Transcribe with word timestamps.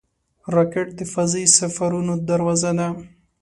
راکټ 0.55 0.87
د 0.99 1.01
فضايي 1.13 1.47
سفرونو 1.57 2.13
دروازه 2.29 2.71
ده 2.77 2.87